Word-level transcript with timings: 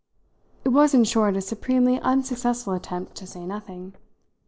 It 0.65 0.69
was 0.69 0.95
in 0.95 1.03
short 1.03 1.35
a 1.37 1.41
supremely 1.41 1.99
unsuccessful 1.99 2.73
attempt 2.73 3.13
to 3.17 3.27
say 3.27 3.45
nothing. 3.45 3.93